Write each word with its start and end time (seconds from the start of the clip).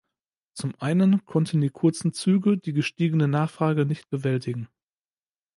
Zum 0.55 0.73
einen 0.81 1.25
konnten 1.25 1.61
die 1.61 1.69
kurzen 1.69 2.11
Züge 2.11 2.57
die 2.57 2.73
gestiegene 2.73 3.27
Nachfrage 3.27 3.85
nicht 3.85 4.09
bewältigen. 4.09 4.67